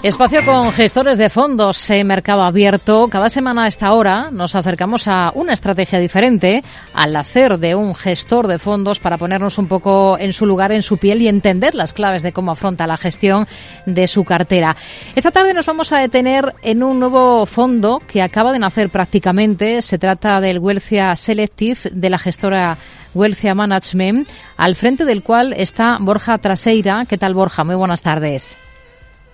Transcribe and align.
Espacio 0.00 0.44
con 0.44 0.70
gestores 0.70 1.18
de 1.18 1.28
fondos 1.28 1.90
en 1.90 2.06
mercado 2.06 2.44
abierto. 2.44 3.08
Cada 3.08 3.28
semana 3.28 3.64
a 3.64 3.66
esta 3.66 3.92
hora 3.92 4.30
nos 4.30 4.54
acercamos 4.54 5.08
a 5.08 5.32
una 5.34 5.52
estrategia 5.52 5.98
diferente 5.98 6.62
al 6.94 7.16
hacer 7.16 7.58
de 7.58 7.74
un 7.74 7.96
gestor 7.96 8.46
de 8.46 8.60
fondos 8.60 9.00
para 9.00 9.18
ponernos 9.18 9.58
un 9.58 9.66
poco 9.66 10.16
en 10.16 10.32
su 10.32 10.46
lugar, 10.46 10.70
en 10.70 10.82
su 10.82 10.98
piel 10.98 11.20
y 11.20 11.26
entender 11.26 11.74
las 11.74 11.94
claves 11.94 12.22
de 12.22 12.32
cómo 12.32 12.52
afronta 12.52 12.86
la 12.86 12.96
gestión 12.96 13.48
de 13.86 14.06
su 14.06 14.24
cartera. 14.24 14.76
Esta 15.16 15.32
tarde 15.32 15.52
nos 15.52 15.66
vamos 15.66 15.92
a 15.92 15.98
detener 15.98 16.54
en 16.62 16.84
un 16.84 17.00
nuevo 17.00 17.44
fondo 17.44 18.00
que 18.06 18.22
acaba 18.22 18.52
de 18.52 18.60
nacer 18.60 18.90
prácticamente. 18.90 19.82
Se 19.82 19.98
trata 19.98 20.40
del 20.40 20.60
Wealthia 20.60 21.16
Selective 21.16 21.90
de 21.90 22.08
la 22.08 22.18
gestora 22.18 22.78
Wealthia 23.14 23.56
Management, 23.56 24.28
al 24.56 24.76
frente 24.76 25.04
del 25.04 25.24
cual 25.24 25.54
está 25.54 25.98
Borja 26.00 26.38
Traseira. 26.38 27.04
¿Qué 27.08 27.18
tal, 27.18 27.34
Borja? 27.34 27.64
Muy 27.64 27.74
buenas 27.74 28.02
tardes. 28.02 28.58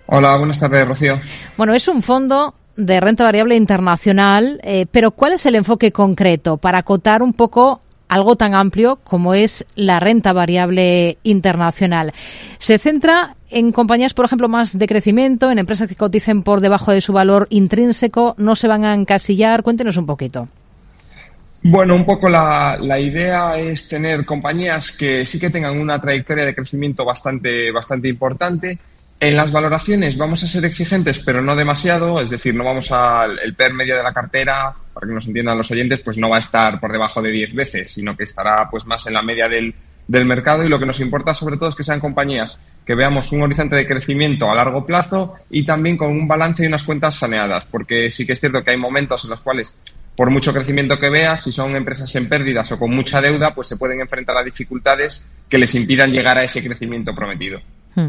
Hola, 0.06 0.36
buenas 0.36 0.60
tardes, 0.60 0.86
Rocío. 0.86 1.20
Bueno, 1.56 1.74
es 1.74 1.88
un 1.88 2.02
fondo 2.02 2.54
de 2.76 3.00
renta 3.00 3.24
variable 3.24 3.56
internacional, 3.56 4.60
eh, 4.62 4.86
pero 4.90 5.12
¿cuál 5.12 5.32
es 5.32 5.46
el 5.46 5.54
enfoque 5.54 5.92
concreto 5.92 6.58
para 6.58 6.78
acotar 6.78 7.22
un 7.22 7.32
poco 7.32 7.80
algo 8.08 8.36
tan 8.36 8.54
amplio 8.54 8.96
como 8.96 9.32
es 9.32 9.64
la 9.76 10.00
renta 10.00 10.32
variable 10.32 11.16
internacional? 11.22 12.12
Se 12.58 12.78
centra 12.78 13.36
en 13.48 13.72
compañías, 13.72 14.12
por 14.12 14.26
ejemplo, 14.26 14.48
más 14.48 14.76
de 14.76 14.86
crecimiento, 14.86 15.50
en 15.50 15.58
empresas 15.58 15.88
que 15.88 15.94
coticen 15.94 16.42
por 16.42 16.60
debajo 16.60 16.92
de 16.92 17.00
su 17.00 17.12
valor 17.12 17.46
intrínseco, 17.50 18.34
no 18.36 18.56
se 18.56 18.68
van 18.68 18.84
a 18.84 18.94
encasillar. 18.94 19.62
Cuéntenos 19.62 19.96
un 19.96 20.06
poquito. 20.06 20.48
Bueno, 21.62 21.94
un 21.94 22.04
poco 22.04 22.28
la, 22.28 22.76
la, 22.78 23.00
idea 23.00 23.58
es 23.58 23.88
tener 23.88 24.26
compañías 24.26 24.92
que 24.92 25.24
sí 25.24 25.40
que 25.40 25.48
tengan 25.48 25.80
una 25.80 25.98
trayectoria 25.98 26.44
de 26.44 26.54
crecimiento 26.54 27.06
bastante, 27.06 27.72
bastante 27.72 28.08
importante 28.08 28.78
en 29.28 29.36
las 29.36 29.52
valoraciones 29.52 30.16
vamos 30.16 30.42
a 30.42 30.48
ser 30.48 30.64
exigentes, 30.64 31.18
pero 31.18 31.40
no 31.40 31.56
demasiado, 31.56 32.20
es 32.20 32.30
decir, 32.30 32.54
no 32.54 32.64
vamos 32.64 32.92
al 32.92 33.38
el 33.38 33.54
PER 33.54 33.72
medio 33.72 33.96
de 33.96 34.02
la 34.02 34.12
cartera, 34.12 34.74
para 34.92 35.06
que 35.06 35.12
nos 35.14 35.26
entiendan 35.26 35.56
los 35.56 35.70
oyentes, 35.70 36.00
pues 36.00 36.18
no 36.18 36.28
va 36.28 36.36
a 36.36 36.40
estar 36.40 36.78
por 36.78 36.92
debajo 36.92 37.22
de 37.22 37.30
10 37.30 37.54
veces, 37.54 37.92
sino 37.92 38.16
que 38.16 38.24
estará 38.24 38.68
pues 38.70 38.84
más 38.86 39.06
en 39.06 39.14
la 39.14 39.22
media 39.22 39.48
del, 39.48 39.74
del 40.06 40.26
mercado 40.26 40.64
y 40.64 40.68
lo 40.68 40.78
que 40.78 40.86
nos 40.86 41.00
importa 41.00 41.32
sobre 41.32 41.56
todo 41.56 41.70
es 41.70 41.74
que 41.74 41.82
sean 41.82 42.00
compañías 42.00 42.60
que 42.84 42.94
veamos 42.94 43.32
un 43.32 43.42
horizonte 43.42 43.76
de 43.76 43.86
crecimiento 43.86 44.50
a 44.50 44.54
largo 44.54 44.84
plazo 44.84 45.34
y 45.48 45.64
también 45.64 45.96
con 45.96 46.10
un 46.10 46.28
balance 46.28 46.62
y 46.62 46.66
unas 46.66 46.84
cuentas 46.84 47.14
saneadas, 47.14 47.64
porque 47.64 48.10
sí 48.10 48.26
que 48.26 48.34
es 48.34 48.40
cierto 48.40 48.62
que 48.62 48.72
hay 48.72 48.76
momentos 48.76 49.24
en 49.24 49.30
los 49.30 49.40
cuales 49.40 49.74
por 50.16 50.30
mucho 50.30 50.52
crecimiento 50.52 50.98
que 51.00 51.10
veas, 51.10 51.42
si 51.42 51.50
son 51.50 51.74
empresas 51.74 52.14
en 52.14 52.28
pérdidas 52.28 52.70
o 52.72 52.78
con 52.78 52.94
mucha 52.94 53.20
deuda, 53.20 53.54
pues 53.54 53.68
se 53.68 53.76
pueden 53.76 54.00
enfrentar 54.00 54.36
a 54.36 54.44
dificultades 54.44 55.26
que 55.48 55.58
les 55.58 55.74
impidan 55.74 56.12
llegar 56.12 56.38
a 56.38 56.44
ese 56.44 56.62
crecimiento 56.62 57.14
prometido. 57.14 57.60
Hmm. 57.94 58.08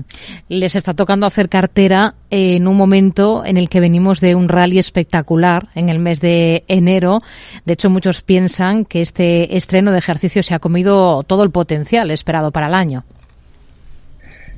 Les 0.50 0.75
está 0.75 0.94
tocando 0.94 1.28
hacer 1.28 1.50
cartera 1.50 2.16
en 2.30 2.67
un 2.67 2.75
momento 2.75 3.44
en 3.45 3.58
el 3.58 3.69
que 3.69 3.80
venimos 3.80 4.19
de 4.19 4.36
un 4.36 4.50
rally 4.50 4.80
espectacular 4.80 5.69
en 5.75 5.89
el 5.89 6.00
mes 6.00 6.22
de 6.22 6.64
enero. 6.67 7.22
De 7.66 7.73
hecho, 7.73 7.89
muchos 7.89 8.22
piensan 8.22 8.86
que 8.86 9.02
este 9.02 9.55
estreno 9.58 9.92
de 9.92 10.00
ejercicio 10.00 10.44
se 10.44 10.55
ha 10.55 10.59
comido 10.59 11.23
todo 11.23 11.44
el 11.44 11.52
potencial 11.52 12.09
esperado 12.11 12.52
para 12.52 12.67
el 12.67 12.73
año. 12.73 13.05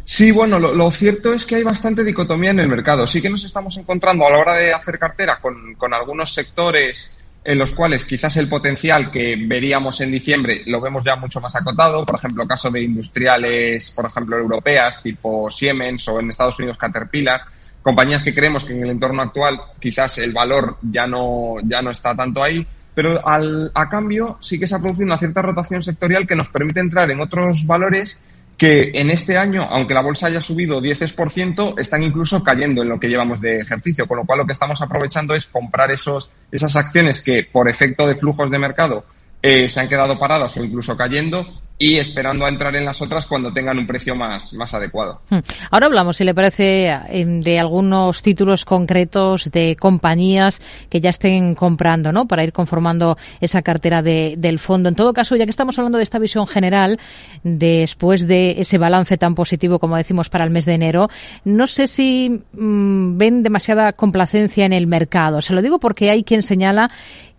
Sí, 0.06 0.32
bueno, 0.32 0.58
lo, 0.58 0.90
cierto 0.90 1.34
es 1.34 1.46
que 1.46 1.56
hay 1.56 1.64
bastante 1.64 2.02
dicotomía 2.02 2.52
en 2.52 2.62
el 2.62 2.70
mercado. 2.70 3.06
Sí 3.06 3.22
que 3.22 3.30
nos 3.30 3.44
estamos 3.44 3.78
encontrando 3.78 4.26
a 4.26 4.30
la 4.30 4.38
hora 4.38 4.54
de 4.54 4.74
hacer 4.74 4.98
cartera 4.98 5.40
con 5.42 5.94
algunos 5.94 6.34
sectores 6.34 7.18
en 7.48 7.58
los 7.58 7.72
cuales 7.72 8.04
quizás 8.04 8.36
el 8.36 8.50
potencial 8.50 9.10
que 9.10 9.38
veríamos 9.48 10.02
en 10.02 10.12
diciembre 10.12 10.64
lo 10.66 10.82
vemos 10.82 11.06
ya 11.06 11.16
mucho 11.16 11.40
más 11.40 11.56
acotado, 11.56 12.06
por 12.06 12.16
ejemplo, 12.16 12.46
caso 12.46 12.70
de 12.70 12.82
industriales, 12.82 13.90
por 13.92 14.06
ejemplo, 14.06 14.38
europeas, 14.38 15.02
tipo 15.02 15.50
Siemens 15.50 16.06
o 16.10 16.20
en 16.20 16.30
Estados 16.30 16.60
Unidos 16.60 16.78
Caterpillar, 16.78 17.40
compañías 17.82 18.22
que 18.22 18.36
creemos 18.36 18.66
que 18.66 18.74
en 18.74 18.84
el 18.84 18.90
entorno 18.90 19.22
actual 19.22 19.62
quizás 19.80 20.18
el 20.18 20.34
valor 20.34 20.78
ya 20.82 21.08
no, 21.08 21.56
ya 21.64 21.82
no 21.82 21.90
está 21.90 22.14
tanto 22.14 22.44
ahí, 22.44 22.68
pero 22.94 23.26
al, 23.26 23.72
a 23.74 23.88
cambio 23.88 24.38
sí 24.42 24.60
que 24.60 24.68
se 24.68 24.76
ha 24.76 24.80
producido 24.80 25.06
una 25.06 25.18
cierta 25.18 25.42
rotación 25.42 25.82
sectorial 25.82 26.28
que 26.28 26.36
nos 26.36 26.50
permite 26.50 26.82
entrar 26.82 27.10
en 27.10 27.22
otros 27.22 27.66
valores 27.66 28.22
que 28.58 28.92
en 28.94 29.12
este 29.12 29.38
año, 29.38 29.62
aunque 29.70 29.94
la 29.94 30.02
bolsa 30.02 30.28
haya 30.28 30.42
subido 30.42 30.82
10%, 30.82 31.80
están 31.80 32.02
incluso 32.02 32.44
cayendo 32.44 32.82
en 32.82 32.90
lo 32.90 33.00
que 33.00 33.08
llevamos 33.08 33.40
de 33.40 33.60
ejercicio, 33.60 34.08
con 34.08 34.18
lo 34.18 34.26
cual 34.26 34.40
lo 34.40 34.46
que 34.46 34.54
estamos 34.54 34.82
aprovechando 34.82 35.36
es 35.36 35.46
comprar 35.46 35.92
esos, 35.92 36.34
esas 36.52 36.76
acciones 36.76 37.22
que 37.22 37.44
por 37.44 37.70
efecto 37.70 38.08
de 38.08 38.16
flujos 38.16 38.50
de 38.50 38.58
mercado 38.58 39.06
eh, 39.44 39.70
se 39.70 39.80
han 39.80 39.88
quedado 39.88 40.18
paradas 40.18 40.58
o 40.58 40.64
incluso 40.64 40.98
cayendo 40.98 41.46
y 41.80 41.98
esperando 41.98 42.46
a 42.46 42.50
entrar 42.50 42.76
en 42.76 42.86
las 42.86 43.02
otras 43.02 43.26
cuando 43.26 43.54
tengan 43.54 43.78
un 43.78 43.86
precio 43.86 44.16
más, 44.16 44.54
más 44.54 44.74
adecuado. 44.74 45.22
Hmm. 45.30 45.40
Ahora 45.70 45.86
hablamos, 45.86 46.18
si 46.18 46.24
le 46.24 46.34
parece, 46.34 46.88
em, 47.10 47.40
de 47.42 47.60
algunos 47.60 48.22
títulos 48.24 48.66
concretos 48.66 49.52
de 49.52 49.76
compañías 49.76 50.60
que 50.90 51.00
ya 51.00 51.12
estén 51.12 51.54
comprando, 51.54 52.12
¿no? 52.12 52.28
Para 52.28 52.44
ir 52.44 52.52
conformando 52.52 53.18
esa 53.42 53.62
cartera 53.62 54.02
de, 54.02 54.36
del 54.38 54.58
fondo. 54.58 54.90
En 54.90 54.96
todo 54.96 55.14
caso, 55.14 55.36
ya 55.36 55.46
que 55.46 55.52
estamos 55.52 55.78
hablando 55.78 56.00
de 56.00 56.04
esta 56.04 56.18
visión 56.18 56.48
general, 56.48 57.00
después 57.44 58.28
de 58.28 58.56
ese 58.58 58.80
balance 58.80 59.18
tan 59.18 59.36
positivo, 59.36 59.78
como 59.78 59.98
decimos, 59.98 60.30
para 60.30 60.46
el 60.46 60.50
mes 60.50 60.66
de 60.66 60.74
enero, 60.74 61.10
no 61.46 61.68
sé 61.68 61.86
si 61.88 62.42
mm, 62.54 63.18
ven 63.18 63.44
demasiada 63.44 63.94
complacencia 63.94 64.66
en 64.66 64.74
el 64.74 64.88
mercado. 64.88 65.42
Se 65.42 65.54
lo 65.54 65.62
digo 65.62 65.80
porque 65.80 66.10
hay 66.10 66.24
quien 66.24 66.42
señala 66.42 66.90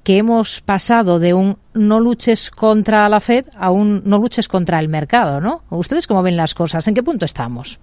que 0.02 0.18
hemos 0.18 0.60
pasado 0.60 1.18
de 1.18 1.34
un 1.34 1.58
no 1.74 2.00
luches 2.00 2.50
contra 2.50 3.08
la 3.08 3.20
Fed 3.20 3.46
a 3.56 3.70
un 3.70 4.02
no 4.04 4.18
luches 4.18 4.48
contra 4.48 4.78
el 4.78 4.88
mercado, 4.88 5.40
¿no? 5.40 5.62
¿Ustedes 5.70 6.06
cómo 6.06 6.22
ven 6.22 6.36
las 6.36 6.54
cosas? 6.54 6.86
¿En 6.88 6.94
qué 6.94 7.02
punto 7.02 7.24
estamos? 7.24 7.78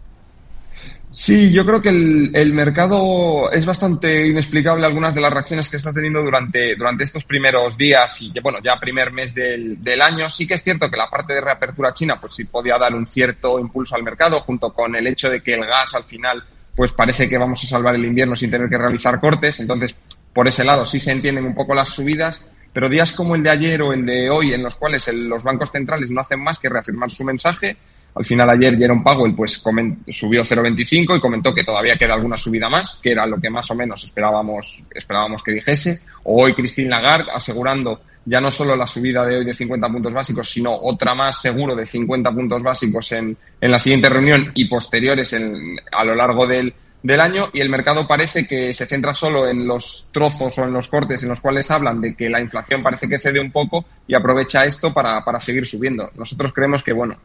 Sí, 1.15 1.49
yo 1.53 1.65
creo 1.65 1.81
que 1.81 1.87
el, 1.87 2.53
mercado 2.53 3.49
es 3.49 3.65
bastante 3.65 4.27
inexplicable 4.27 4.85
algunas 4.85 5.15
de 5.15 5.21
las 5.21 5.31
reacciones 5.31 5.69
que 5.69 5.77
está 5.77 5.93
teniendo 5.93 6.21
durante, 6.21 6.75
durante 6.75 7.05
estos 7.05 7.23
primeros 7.23 7.77
días 7.77 8.21
y, 8.21 8.33
bueno, 8.41 8.57
ya 8.61 8.77
primer 8.81 9.13
mes 9.13 9.33
del, 9.33 9.81
del, 9.81 10.01
año. 10.01 10.27
Sí 10.27 10.45
que 10.45 10.55
es 10.55 10.61
cierto 10.61 10.91
que 10.91 10.97
la 10.97 11.09
parte 11.09 11.33
de 11.33 11.39
reapertura 11.39 11.93
china, 11.93 12.19
pues 12.19 12.33
sí 12.33 12.43
podía 12.43 12.77
dar 12.77 12.93
un 12.93 13.07
cierto 13.07 13.57
impulso 13.59 13.95
al 13.95 14.03
mercado, 14.03 14.41
junto 14.41 14.73
con 14.73 14.93
el 14.93 15.07
hecho 15.07 15.29
de 15.29 15.41
que 15.41 15.53
el 15.53 15.65
gas 15.65 15.95
al 15.95 16.03
final, 16.03 16.43
pues 16.75 16.91
parece 16.91 17.29
que 17.29 17.37
vamos 17.37 17.63
a 17.63 17.67
salvar 17.67 17.95
el 17.95 18.03
invierno 18.03 18.35
sin 18.35 18.51
tener 18.51 18.67
que 18.67 18.77
realizar 18.77 19.17
cortes. 19.21 19.61
Entonces, 19.61 19.95
por 20.35 20.49
ese 20.49 20.65
lado 20.65 20.83
sí 20.83 20.99
se 20.99 21.13
entienden 21.13 21.45
un 21.45 21.55
poco 21.55 21.73
las 21.73 21.89
subidas, 21.89 22.45
pero 22.73 22.89
días 22.89 23.13
como 23.13 23.35
el 23.35 23.41
de 23.41 23.49
ayer 23.49 23.81
o 23.81 23.93
el 23.93 24.05
de 24.05 24.29
hoy, 24.29 24.53
en 24.53 24.61
los 24.61 24.75
cuales 24.75 25.07
los 25.13 25.43
bancos 25.43 25.71
centrales 25.71 26.11
no 26.11 26.19
hacen 26.19 26.43
más 26.43 26.59
que 26.59 26.67
reafirmar 26.67 27.09
su 27.09 27.23
mensaje, 27.23 27.77
al 28.15 28.25
final 28.25 28.49
ayer 28.49 28.77
Jerome 28.77 29.01
Powell 29.01 29.33
pues 29.33 29.53
subió 29.53 30.43
0,25 30.43 31.17
y 31.17 31.21
comentó 31.21 31.53
que 31.53 31.63
todavía 31.63 31.95
queda 31.97 32.15
alguna 32.15 32.35
subida 32.35 32.69
más, 32.69 32.99
que 33.01 33.11
era 33.11 33.25
lo 33.25 33.39
que 33.39 33.49
más 33.49 33.71
o 33.71 33.75
menos 33.75 34.03
esperábamos, 34.03 34.85
esperábamos 34.93 35.41
que 35.41 35.51
dijese. 35.51 35.99
O 36.23 36.43
hoy 36.43 36.53
Christine 36.53 36.89
Lagarde 36.89 37.31
asegurando 37.33 38.01
ya 38.25 38.41
no 38.41 38.51
solo 38.51 38.75
la 38.75 38.87
subida 38.87 39.25
de 39.25 39.37
hoy 39.37 39.45
de 39.45 39.53
50 39.53 39.89
puntos 39.89 40.13
básicos, 40.13 40.49
sino 40.49 40.73
otra 40.73 41.13
más 41.13 41.41
seguro 41.41 41.75
de 41.75 41.85
50 41.85 42.31
puntos 42.31 42.63
básicos 42.63 43.11
en, 43.11 43.37
en 43.61 43.71
la 43.71 43.79
siguiente 43.79 44.09
reunión 44.09 44.51
y 44.53 44.65
posteriores 44.65 45.33
en, 45.33 45.77
a 45.91 46.03
lo 46.03 46.15
largo 46.15 46.47
del, 46.47 46.73
del 47.05 47.21
año 47.21 47.49
y 47.53 47.61
el 47.61 47.69
mercado 47.69 48.07
parece 48.07 48.47
que 48.47 48.73
se 48.73 48.87
centra 48.87 49.13
solo 49.13 49.47
en 49.47 49.67
los 49.67 50.09
trozos 50.11 50.57
o 50.57 50.63
en 50.63 50.73
los 50.73 50.87
cortes 50.87 51.21
en 51.21 51.29
los 51.29 51.39
cuales 51.39 51.69
hablan 51.69 52.01
de 52.01 52.15
que 52.15 52.31
la 52.31 52.41
inflación 52.41 52.81
parece 52.81 53.07
que 53.07 53.19
cede 53.19 53.39
un 53.39 53.51
poco 53.51 53.85
y 54.07 54.15
aprovecha 54.15 54.65
esto 54.65 54.91
para, 54.91 55.23
para 55.23 55.39
seguir 55.39 55.67
subiendo. 55.67 56.09
Nosotros 56.15 56.51
creemos 56.51 56.81
que, 56.81 56.93
bueno, 56.93 57.15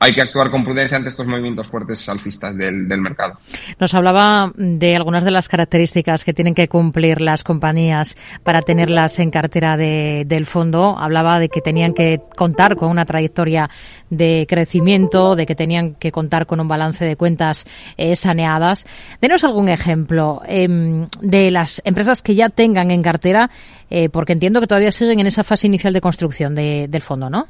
hay 0.00 0.14
que 0.14 0.22
actuar 0.22 0.50
con 0.50 0.64
prudencia 0.64 0.96
ante 0.96 1.08
estos 1.08 1.26
movimientos 1.26 1.66
fuertes 1.68 2.08
alcistas 2.08 2.56
del, 2.56 2.86
del, 2.88 3.00
mercado. 3.00 3.38
Nos 3.80 3.94
hablaba 3.94 4.52
de 4.54 4.94
algunas 4.94 5.24
de 5.24 5.30
las 5.30 5.48
características 5.48 6.24
que 6.24 6.32
tienen 6.32 6.54
que 6.54 6.68
cumplir 6.68 7.20
las 7.20 7.42
compañías 7.42 8.16
para 8.44 8.62
tenerlas 8.62 9.18
en 9.18 9.30
cartera 9.30 9.76
de, 9.76 10.24
del 10.26 10.46
fondo. 10.46 10.96
Hablaba 10.98 11.40
de 11.40 11.48
que 11.48 11.60
tenían 11.60 11.94
que 11.94 12.20
contar 12.36 12.76
con 12.76 12.90
una 12.90 13.06
trayectoria 13.06 13.68
de 14.10 14.46
crecimiento, 14.48 15.34
de 15.34 15.46
que 15.46 15.54
tenían 15.54 15.94
que 15.94 16.12
contar 16.12 16.46
con 16.46 16.60
un 16.60 16.68
balance 16.68 17.04
de 17.04 17.16
cuentas 17.16 17.66
eh, 17.96 18.14
saneadas. 18.14 18.86
Denos 19.20 19.42
algún 19.44 19.68
ejemplo 19.68 20.42
eh, 20.46 21.06
de 21.20 21.50
las 21.50 21.82
empresas 21.84 22.22
que 22.22 22.34
ya 22.34 22.48
tengan 22.48 22.90
en 22.90 23.02
cartera, 23.02 23.50
eh, 23.90 24.08
porque 24.08 24.32
entiendo 24.32 24.60
que 24.60 24.66
todavía 24.66 24.92
siguen 24.92 25.20
en 25.20 25.26
esa 25.26 25.44
fase 25.44 25.66
inicial 25.66 25.92
de 25.92 26.00
construcción 26.00 26.54
de, 26.54 26.86
del 26.88 27.02
fondo, 27.02 27.28
¿no? 27.28 27.46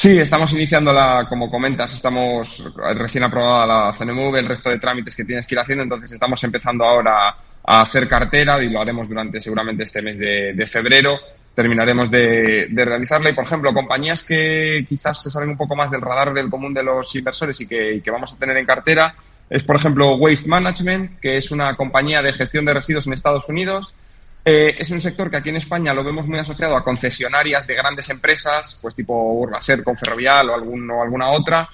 Sí, 0.00 0.16
estamos 0.16 0.52
iniciando 0.52 0.92
la, 0.92 1.26
como 1.28 1.50
comentas, 1.50 1.92
estamos 1.92 2.72
recién 2.94 3.24
aprobada 3.24 3.66
la 3.66 3.92
CNMV, 3.92 4.36
el 4.36 4.46
resto 4.46 4.70
de 4.70 4.78
trámites 4.78 5.16
que 5.16 5.24
tienes 5.24 5.44
que 5.44 5.56
ir 5.56 5.58
haciendo, 5.58 5.82
entonces 5.82 6.12
estamos 6.12 6.40
empezando 6.44 6.84
ahora 6.84 7.30
a 7.64 7.82
hacer 7.82 8.08
cartera 8.08 8.62
y 8.62 8.70
lo 8.70 8.80
haremos 8.80 9.08
durante 9.08 9.40
seguramente 9.40 9.82
este 9.82 10.00
mes 10.00 10.16
de, 10.16 10.66
febrero. 10.68 11.18
Terminaremos 11.52 12.12
de, 12.12 12.68
realizarla 12.76 13.30
y, 13.30 13.32
por 13.32 13.42
ejemplo, 13.42 13.74
compañías 13.74 14.22
que 14.22 14.86
quizás 14.88 15.20
se 15.20 15.30
salen 15.30 15.50
un 15.50 15.56
poco 15.56 15.74
más 15.74 15.90
del 15.90 16.00
radar 16.00 16.32
del 16.32 16.48
común 16.48 16.72
de 16.72 16.84
los 16.84 17.12
inversores 17.16 17.58
que, 17.68 17.94
y 17.94 18.00
que 18.00 18.10
vamos 18.12 18.32
a 18.32 18.38
tener 18.38 18.56
en 18.56 18.66
cartera 18.66 19.16
es, 19.50 19.64
por 19.64 19.74
ejemplo, 19.74 20.14
Waste 20.14 20.48
Management, 20.48 21.18
que 21.18 21.38
es 21.38 21.50
una 21.50 21.74
compañía 21.74 22.22
de 22.22 22.32
gestión 22.32 22.64
de 22.64 22.74
residuos 22.74 23.08
en 23.08 23.14
Estados 23.14 23.48
Unidos 23.48 23.96
eh, 24.44 24.76
es 24.78 24.90
un 24.90 25.00
sector 25.00 25.30
que 25.30 25.36
aquí 25.36 25.50
en 25.50 25.56
España 25.56 25.92
lo 25.92 26.04
vemos 26.04 26.26
muy 26.26 26.38
asociado 26.38 26.76
a 26.76 26.84
concesionarias 26.84 27.66
de 27.66 27.74
grandes 27.74 28.08
empresas, 28.10 28.78
pues 28.80 28.94
tipo 28.94 29.14
Urbaser 29.34 29.82
Ferrovial 29.96 30.50
o, 30.50 30.54
o 30.54 31.02
alguna 31.02 31.30
otra. 31.30 31.68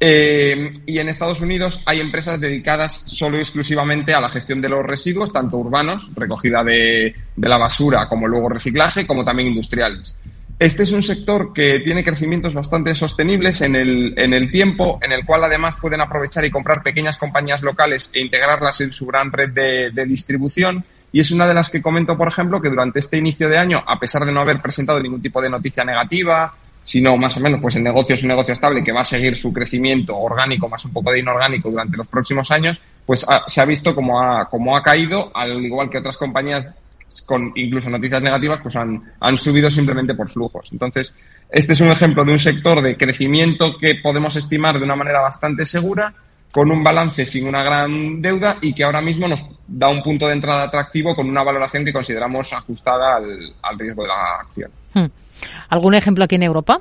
Eh, 0.00 0.74
y 0.86 0.98
en 0.98 1.08
Estados 1.08 1.40
Unidos 1.40 1.80
hay 1.86 2.00
empresas 2.00 2.40
dedicadas 2.40 2.92
solo 2.92 3.36
y 3.38 3.40
exclusivamente 3.40 4.12
a 4.12 4.20
la 4.20 4.28
gestión 4.28 4.60
de 4.60 4.68
los 4.68 4.84
residuos, 4.84 5.32
tanto 5.32 5.56
urbanos, 5.56 6.10
recogida 6.14 6.64
de, 6.64 7.14
la 7.36 7.58
basura, 7.58 8.08
como 8.08 8.26
luego 8.26 8.48
reciclaje, 8.48 9.06
como 9.06 9.24
también 9.24 9.48
industriales. 9.48 10.18
Este 10.58 10.82
es 10.82 10.92
un 10.92 11.02
sector 11.02 11.52
que 11.52 11.80
tiene 11.80 12.04
crecimientos 12.04 12.54
bastante 12.54 12.94
sostenibles 12.94 13.60
en 13.60 13.74
el, 13.74 14.50
tiempo, 14.50 14.98
en 15.02 15.12
el 15.12 15.24
cual 15.24 15.44
además 15.44 15.76
pueden 15.76 16.00
aprovechar 16.00 16.44
y 16.44 16.50
comprar 16.50 16.82
pequeñas 16.82 17.18
compañías 17.18 17.62
locales 17.62 18.10
e 18.12 18.20
integrarlas 18.20 18.80
en 18.80 18.92
su 18.92 19.06
gran 19.06 19.32
red 19.32 19.50
de 19.50 20.04
distribución. 20.06 20.84
Y 21.14 21.20
es 21.20 21.30
una 21.30 21.46
de 21.46 21.54
las 21.54 21.70
que 21.70 21.80
comento, 21.80 22.18
por 22.18 22.26
ejemplo, 22.26 22.60
que 22.60 22.68
durante 22.68 22.98
este 22.98 23.16
inicio 23.16 23.48
de 23.48 23.56
año, 23.56 23.80
a 23.86 24.00
pesar 24.00 24.24
de 24.24 24.32
no 24.32 24.40
haber 24.40 24.60
presentado 24.60 25.00
ningún 25.00 25.22
tipo 25.22 25.40
de 25.40 25.48
noticia 25.48 25.84
negativa, 25.84 26.52
sino 26.82 27.16
más 27.16 27.36
o 27.36 27.40
menos, 27.40 27.60
pues 27.60 27.76
el 27.76 27.84
negocio 27.84 28.16
es 28.16 28.22
un 28.24 28.30
negocio 28.30 28.50
estable 28.50 28.82
que 28.82 28.90
va 28.90 29.02
a 29.02 29.04
seguir 29.04 29.36
su 29.36 29.52
crecimiento 29.52 30.18
orgánico 30.18 30.68
más 30.68 30.84
un 30.84 30.92
poco 30.92 31.12
de 31.12 31.20
inorgánico 31.20 31.70
durante 31.70 31.96
los 31.96 32.08
próximos 32.08 32.50
años, 32.50 32.82
pues 33.06 33.24
se 33.46 33.60
ha 33.60 33.64
visto 33.64 33.94
como 33.94 34.20
ha, 34.20 34.50
como 34.50 34.76
ha 34.76 34.82
caído, 34.82 35.30
al 35.36 35.64
igual 35.64 35.88
que 35.88 35.98
otras 35.98 36.16
compañías 36.16 36.66
con 37.26 37.52
incluso 37.54 37.90
noticias 37.90 38.20
negativas, 38.20 38.60
pues 38.60 38.74
han, 38.74 39.00
han 39.20 39.38
subido 39.38 39.70
simplemente 39.70 40.16
por 40.16 40.28
flujos. 40.28 40.68
Entonces, 40.72 41.14
este 41.48 41.74
es 41.74 41.80
un 41.80 41.92
ejemplo 41.92 42.24
de 42.24 42.32
un 42.32 42.40
sector 42.40 42.82
de 42.82 42.96
crecimiento 42.96 43.78
que 43.78 44.00
podemos 44.02 44.34
estimar 44.34 44.80
de 44.80 44.84
una 44.84 44.96
manera 44.96 45.20
bastante 45.20 45.64
segura, 45.64 46.12
con 46.54 46.70
un 46.70 46.84
balance 46.84 47.26
sin 47.26 47.48
una 47.48 47.64
gran 47.64 48.22
deuda 48.22 48.58
y 48.60 48.72
que 48.72 48.84
ahora 48.84 49.00
mismo 49.00 49.26
nos 49.26 49.44
da 49.66 49.88
un 49.88 50.04
punto 50.04 50.28
de 50.28 50.34
entrada 50.34 50.62
atractivo 50.62 51.16
con 51.16 51.28
una 51.28 51.42
valoración 51.42 51.84
que 51.84 51.92
consideramos 51.92 52.52
ajustada 52.52 53.16
al, 53.16 53.54
al 53.60 53.76
riesgo 53.76 54.02
de 54.02 54.08
la 54.08 54.36
acción. 54.40 54.70
Hmm. 54.94 55.06
¿Algún 55.70 55.94
ejemplo 55.94 56.22
aquí 56.22 56.36
en 56.36 56.44
Europa? 56.44 56.80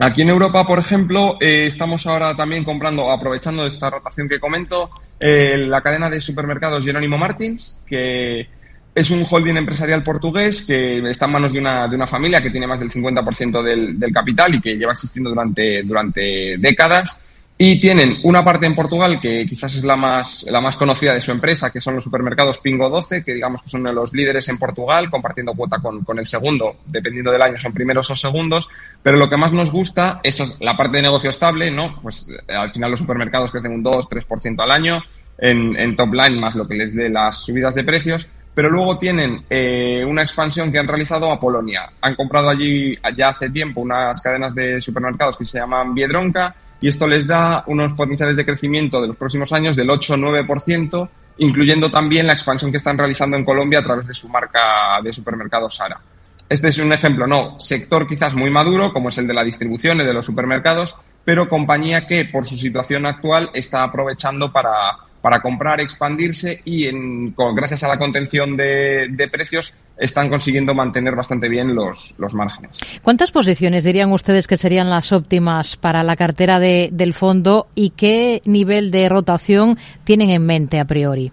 Aquí 0.00 0.20
en 0.20 0.28
Europa, 0.28 0.64
por 0.64 0.78
ejemplo, 0.78 1.38
eh, 1.40 1.64
estamos 1.64 2.06
ahora 2.06 2.36
también 2.36 2.62
comprando, 2.62 3.10
aprovechando 3.10 3.64
esta 3.64 3.88
rotación 3.88 4.28
que 4.28 4.38
comento, 4.38 4.90
eh, 5.18 5.56
la 5.56 5.80
cadena 5.80 6.10
de 6.10 6.20
supermercados 6.20 6.84
Jerónimo 6.84 7.16
Martins, 7.16 7.82
que 7.86 8.46
es 8.94 9.10
un 9.10 9.24
holding 9.28 9.56
empresarial 9.56 10.02
portugués 10.02 10.66
que 10.66 10.98
está 11.08 11.24
en 11.24 11.32
manos 11.32 11.54
de 11.54 11.58
una, 11.58 11.88
de 11.88 11.96
una 11.96 12.06
familia 12.06 12.42
que 12.42 12.50
tiene 12.50 12.66
más 12.66 12.80
del 12.80 12.90
50% 12.90 13.62
del, 13.62 13.98
del 13.98 14.12
capital 14.12 14.56
y 14.56 14.60
que 14.60 14.76
lleva 14.76 14.92
existiendo 14.92 15.30
durante, 15.30 15.82
durante 15.84 16.58
décadas 16.58 17.22
y 17.60 17.80
tienen 17.80 18.18
una 18.22 18.44
parte 18.44 18.66
en 18.66 18.76
Portugal 18.76 19.20
que 19.20 19.44
quizás 19.48 19.74
es 19.74 19.82
la 19.82 19.96
más, 19.96 20.46
la 20.48 20.60
más 20.60 20.76
conocida 20.76 21.12
de 21.12 21.20
su 21.20 21.32
empresa, 21.32 21.72
que 21.72 21.80
son 21.80 21.96
los 21.96 22.04
supermercados 22.04 22.60
Pingo 22.60 22.88
12, 22.88 23.24
que 23.24 23.34
digamos 23.34 23.62
que 23.62 23.68
son 23.68 23.82
los 23.82 24.14
líderes 24.14 24.48
en 24.48 24.58
Portugal, 24.58 25.10
compartiendo 25.10 25.54
cuota 25.54 25.80
con, 25.80 26.04
con 26.04 26.20
el 26.20 26.26
segundo, 26.26 26.76
dependiendo 26.86 27.32
del 27.32 27.42
año 27.42 27.58
son 27.58 27.72
primeros 27.72 28.08
o 28.10 28.16
segundos, 28.16 28.68
pero 29.02 29.16
lo 29.16 29.28
que 29.28 29.36
más 29.36 29.52
nos 29.52 29.72
gusta 29.72 30.20
es 30.22 30.56
la 30.60 30.76
parte 30.76 30.98
de 30.98 31.02
negocio 31.02 31.30
estable, 31.30 31.68
¿no? 31.68 32.00
Pues 32.00 32.28
eh, 32.30 32.54
al 32.54 32.70
final 32.70 32.92
los 32.92 33.00
supermercados 33.00 33.50
crecen 33.50 33.72
un 33.72 33.82
2-3% 33.82 34.62
al 34.62 34.70
año 34.70 35.02
en, 35.36 35.76
en 35.76 35.96
top 35.96 36.14
line, 36.14 36.40
más 36.40 36.54
lo 36.54 36.68
que 36.68 36.76
les 36.76 36.94
dé 36.94 37.08
las 37.08 37.44
subidas 37.44 37.74
de 37.74 37.82
precios, 37.82 38.28
pero 38.54 38.70
luego 38.70 38.98
tienen 38.98 39.44
eh, 39.50 40.04
una 40.04 40.22
expansión 40.22 40.70
que 40.70 40.78
han 40.78 40.86
realizado 40.86 41.32
a 41.32 41.40
Polonia. 41.40 41.90
Han 42.02 42.14
comprado 42.14 42.48
allí 42.48 42.96
ya 43.16 43.30
hace 43.30 43.50
tiempo 43.50 43.80
unas 43.80 44.20
cadenas 44.20 44.54
de 44.54 44.80
supermercados 44.80 45.36
que 45.36 45.44
se 45.44 45.58
llaman 45.58 45.92
Biedronka, 45.94 46.54
y 46.80 46.88
esto 46.88 47.06
les 47.06 47.26
da 47.26 47.64
unos 47.66 47.94
potenciales 47.94 48.36
de 48.36 48.44
crecimiento 48.44 49.00
de 49.00 49.08
los 49.08 49.16
próximos 49.16 49.52
años 49.52 49.74
del 49.76 49.88
8-9%, 49.88 51.08
incluyendo 51.38 51.90
también 51.90 52.26
la 52.26 52.32
expansión 52.32 52.70
que 52.70 52.76
están 52.76 52.98
realizando 52.98 53.36
en 53.36 53.44
Colombia 53.44 53.80
a 53.80 53.84
través 53.84 54.06
de 54.06 54.14
su 54.14 54.28
marca 54.28 55.00
de 55.02 55.12
supermercados 55.12 55.76
Sara. 55.76 56.00
Este 56.48 56.68
es 56.68 56.78
un 56.78 56.92
ejemplo, 56.92 57.26
no, 57.26 57.60
sector 57.60 58.06
quizás 58.06 58.34
muy 58.34 58.50
maduro, 58.50 58.92
como 58.92 59.10
es 59.10 59.18
el 59.18 59.26
de 59.26 59.34
la 59.34 59.44
distribución 59.44 60.00
y 60.00 60.04
de 60.04 60.14
los 60.14 60.24
supermercados, 60.24 60.94
pero 61.24 61.48
compañía 61.48 62.06
que 62.06 62.24
por 62.24 62.46
su 62.46 62.56
situación 62.56 63.04
actual 63.04 63.50
está 63.52 63.82
aprovechando 63.82 64.50
para, 64.50 64.96
para 65.28 65.42
comprar, 65.42 65.78
expandirse 65.78 66.62
y 66.64 66.86
en, 66.86 67.34
gracias 67.54 67.84
a 67.84 67.88
la 67.88 67.98
contención 67.98 68.56
de, 68.56 69.08
de, 69.10 69.28
precios 69.28 69.74
están 69.98 70.30
consiguiendo 70.30 70.72
mantener 70.72 71.14
bastante 71.14 71.50
bien 71.50 71.74
los, 71.74 72.14
los, 72.16 72.32
márgenes. 72.32 72.80
¿Cuántas 73.02 73.30
posiciones 73.30 73.84
dirían 73.84 74.10
ustedes 74.10 74.46
que 74.46 74.56
serían 74.56 74.88
las 74.88 75.12
óptimas 75.12 75.76
para 75.76 76.02
la 76.02 76.16
cartera 76.16 76.58
de, 76.58 76.88
del 76.92 77.12
fondo 77.12 77.66
y 77.74 77.90
qué 77.90 78.40
nivel 78.46 78.90
de 78.90 79.06
rotación 79.10 79.76
tienen 80.04 80.30
en 80.30 80.46
mente 80.46 80.80
a 80.80 80.86
priori? 80.86 81.30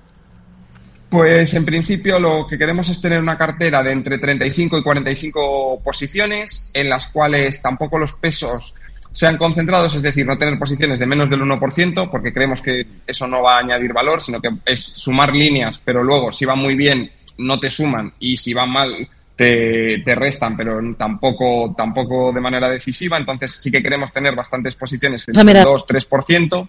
Pues 1.08 1.54
en 1.54 1.64
principio 1.64 2.20
lo 2.20 2.48
que 2.50 2.58
queremos 2.58 2.90
es 2.90 3.00
tener 3.00 3.22
una 3.22 3.38
cartera 3.38 3.82
de 3.82 3.94
entre 3.94 4.18
35 4.18 4.78
y 4.78 4.84
45 4.84 5.80
posiciones 5.82 6.70
en 6.74 6.90
las 6.90 7.08
cuales 7.08 7.62
tampoco 7.62 7.98
los 7.98 8.12
pesos 8.12 8.76
sean 9.16 9.38
concentrados, 9.38 9.96
es 9.96 10.02
decir, 10.02 10.26
no 10.26 10.38
tener 10.38 10.60
posiciones 10.60 11.00
de 11.00 11.06
menos 11.06 11.30
del 11.30 11.40
1%, 11.40 12.10
porque 12.12 12.34
creemos 12.34 12.62
que 12.62 12.86
eso 13.08 13.26
no 13.28 13.42
va 13.42 13.56
a 13.56 13.60
añadir 13.60 13.94
valor, 13.94 14.20
sino 14.20 14.42
que 14.42 14.50
es 14.66 14.84
sumar 14.84 15.34
líneas, 15.34 15.82
pero 15.84 16.04
luego 16.04 16.34
si 16.34 16.44
va 16.44 16.56
muy 16.56 16.76
bien 16.76 17.10
no 17.38 17.58
te 17.58 17.70
suman 17.70 18.12
y 18.20 18.36
si 18.36 18.54
va 18.54 18.66
mal 18.66 19.08
te, 19.38 20.00
te 20.00 20.16
restan, 20.16 20.58
pero 20.58 20.80
tampoco, 20.98 21.74
tampoco 21.78 22.34
de 22.34 22.42
manera 22.42 22.70
decisiva. 22.70 23.18
Entonces 23.18 23.52
sí 23.52 23.72
que 23.72 23.82
queremos 23.82 24.12
tener 24.12 24.36
bastantes 24.36 24.76
posiciones 24.76 25.26
el 25.30 25.36
2-3%. 25.36 26.68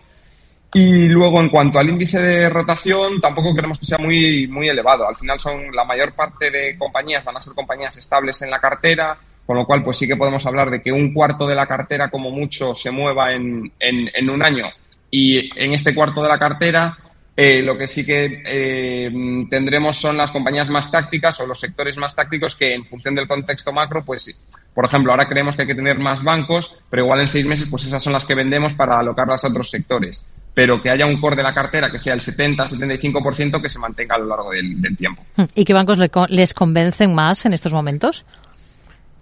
Y 0.74 1.08
luego, 1.08 1.40
en 1.40 1.48
cuanto 1.48 1.80
al 1.80 1.88
índice 1.88 2.20
de 2.20 2.48
rotación, 2.48 3.20
tampoco 3.20 3.54
queremos 3.54 3.78
que 3.78 3.86
sea 3.86 3.98
muy, 3.98 4.46
muy 4.46 4.68
elevado. 4.68 5.08
Al 5.08 5.16
final, 5.16 5.40
son 5.40 5.74
la 5.74 5.84
mayor 5.84 6.12
parte 6.12 6.50
de 6.50 6.76
compañías 6.78 7.24
van 7.24 7.36
a 7.36 7.40
ser 7.40 7.54
compañías 7.54 7.96
estables 7.96 8.40
en 8.42 8.50
la 8.50 8.60
cartera, 8.60 9.16
con 9.46 9.56
lo 9.56 9.64
cual, 9.64 9.82
pues 9.82 9.96
sí 9.96 10.08
que 10.08 10.16
podemos 10.16 10.44
hablar 10.44 10.70
de 10.70 10.82
que 10.82 10.90
un 10.90 11.14
cuarto 11.14 11.46
de 11.46 11.54
la 11.54 11.66
cartera, 11.66 12.10
como 12.10 12.30
mucho, 12.32 12.74
se 12.74 12.90
mueva 12.90 13.32
en, 13.32 13.72
en, 13.78 14.28
un 14.28 14.44
año. 14.44 14.66
Y 15.08 15.48
en 15.56 15.72
este 15.72 15.94
cuarto 15.94 16.20
de 16.20 16.28
la 16.28 16.38
cartera, 16.38 16.98
eh, 17.36 17.62
lo 17.62 17.78
que 17.78 17.86
sí 17.86 18.04
que 18.04 18.42
eh, 18.44 19.46
tendremos 19.48 19.96
son 19.96 20.16
las 20.16 20.32
compañías 20.32 20.68
más 20.68 20.90
tácticas 20.90 21.38
o 21.40 21.46
los 21.46 21.60
sectores 21.60 21.96
más 21.96 22.16
tácticos 22.16 22.56
que, 22.56 22.74
en 22.74 22.84
función 22.84 23.14
del 23.14 23.28
contexto 23.28 23.72
macro, 23.72 24.04
pues, 24.04 24.42
por 24.74 24.84
ejemplo, 24.84 25.12
ahora 25.12 25.28
creemos 25.28 25.54
que 25.54 25.62
hay 25.62 25.68
que 25.68 25.76
tener 25.76 26.00
más 26.00 26.24
bancos, 26.24 26.74
pero 26.90 27.04
igual 27.04 27.20
en 27.20 27.28
seis 27.28 27.46
meses, 27.46 27.68
pues 27.70 27.84
esas 27.84 28.02
son 28.02 28.14
las 28.14 28.24
que 28.24 28.34
vendemos 28.34 28.74
para 28.74 28.98
alocarlas 28.98 29.44
a 29.44 29.48
otros 29.48 29.70
sectores. 29.70 30.24
Pero 30.54 30.82
que 30.82 30.90
haya 30.90 31.06
un 31.06 31.20
core 31.20 31.36
de 31.36 31.44
la 31.44 31.54
cartera 31.54 31.88
que 31.92 32.00
sea 32.00 32.14
el 32.14 32.20
70-75% 32.20 33.62
que 33.62 33.68
se 33.68 33.78
mantenga 33.78 34.16
a 34.16 34.18
lo 34.18 34.26
largo 34.26 34.50
del, 34.50 34.80
del 34.80 34.96
tiempo. 34.96 35.22
¿Y 35.54 35.64
qué 35.64 35.72
bancos 35.72 35.98
les 36.30 36.54
convencen 36.54 37.14
más 37.14 37.46
en 37.46 37.52
estos 37.52 37.72
momentos? 37.72 38.24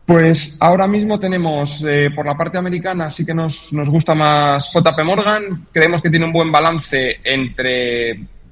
Pues 0.06 0.58
ahora 0.60 0.86
mismo 0.86 1.19
tenemos, 1.19 1.82
eh, 1.82 2.10
por 2.14 2.26
la 2.26 2.36
parte 2.36 2.58
americana, 2.58 3.08
sí 3.08 3.24
que 3.24 3.32
nos, 3.32 3.72
nos 3.72 3.88
gusta 3.88 4.14
más 4.14 4.70
JP 4.70 5.02
Morgan. 5.02 5.67
Creemos 5.72 6.02
que 6.02 6.10
tiene 6.10 6.26
un 6.26 6.32
buen 6.32 6.52
balance 6.52 7.20
entre, 7.24 8.10